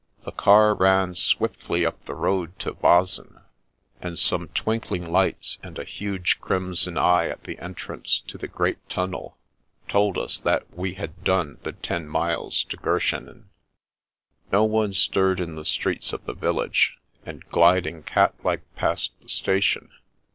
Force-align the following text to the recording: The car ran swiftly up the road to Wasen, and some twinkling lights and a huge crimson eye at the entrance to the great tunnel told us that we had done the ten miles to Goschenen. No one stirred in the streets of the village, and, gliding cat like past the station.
The 0.25 0.31
car 0.31 0.73
ran 0.73 1.13
swiftly 1.13 1.85
up 1.85 2.05
the 2.07 2.15
road 2.15 2.57
to 2.57 2.73
Wasen, 2.73 3.39
and 4.01 4.17
some 4.17 4.47
twinkling 4.47 5.05
lights 5.07 5.59
and 5.61 5.77
a 5.77 5.83
huge 5.83 6.39
crimson 6.41 6.97
eye 6.97 7.27
at 7.27 7.43
the 7.43 7.59
entrance 7.59 8.17
to 8.25 8.39
the 8.39 8.47
great 8.47 8.79
tunnel 8.89 9.37
told 9.87 10.17
us 10.17 10.39
that 10.39 10.75
we 10.75 10.95
had 10.95 11.23
done 11.23 11.59
the 11.61 11.73
ten 11.73 12.07
miles 12.07 12.63
to 12.63 12.77
Goschenen. 12.77 13.51
No 14.51 14.63
one 14.63 14.95
stirred 14.95 15.39
in 15.39 15.55
the 15.55 15.63
streets 15.65 16.13
of 16.13 16.25
the 16.25 16.33
village, 16.33 16.97
and, 17.23 17.47
gliding 17.51 18.01
cat 18.01 18.33
like 18.43 18.63
past 18.73 19.11
the 19.21 19.29
station. 19.29 19.91